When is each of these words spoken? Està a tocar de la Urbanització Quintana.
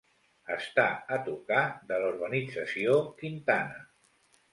Està 0.53 0.85
a 1.17 1.19
tocar 1.27 1.59
de 1.91 1.99
la 2.03 2.07
Urbanització 2.13 2.97
Quintana. 3.21 3.85